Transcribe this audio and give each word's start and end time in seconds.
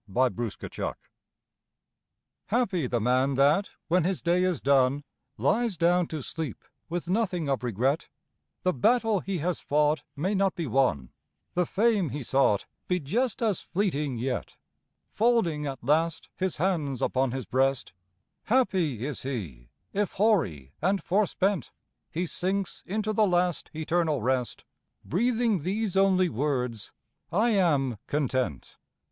CONTENTMENT 0.11 0.95
Happy 2.47 2.87
the 2.87 2.99
man 2.99 3.35
that, 3.35 3.69
when 3.87 4.03
his 4.03 4.23
day 4.23 4.43
is 4.43 4.59
done, 4.59 5.03
Lies 5.37 5.77
down 5.77 6.07
to 6.07 6.23
sleep 6.23 6.65
with 6.89 7.07
nothing 7.07 7.47
of 7.47 7.63
regret 7.63 8.09
The 8.63 8.73
battle 8.73 9.19
he 9.19 9.37
has 9.45 9.59
fought 9.59 10.01
may 10.15 10.33
not 10.33 10.55
be 10.55 10.65
won 10.65 11.11
The 11.53 11.67
fame 11.67 12.09
he 12.09 12.23
sought 12.23 12.65
be 12.87 12.99
just 12.99 13.43
as 13.43 13.61
fleeting 13.61 14.17
yet; 14.17 14.55
Folding 15.11 15.67
at 15.67 15.83
last 15.83 16.29
his 16.35 16.57
hands 16.57 17.03
upon 17.03 17.29
his 17.29 17.45
breast, 17.45 17.93
Happy 18.45 19.05
is 19.05 19.21
he, 19.21 19.69
if 19.93 20.13
hoary 20.13 20.73
and 20.81 21.03
forespent, 21.03 21.69
He 22.09 22.25
sinks 22.25 22.81
into 22.87 23.13
the 23.13 23.27
last, 23.27 23.69
eternal 23.75 24.19
rest, 24.23 24.65
Breathing 25.05 25.59
these 25.59 25.95
only 25.95 26.27
works: 26.27 26.91
"I 27.31 27.49
am 27.51 27.97
content." 28.07 28.77